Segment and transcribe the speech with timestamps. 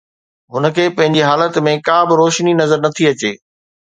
[0.53, 3.31] هن کي پنهنجي حالت ۾ ڪابه روشني نظر نٿي اچي.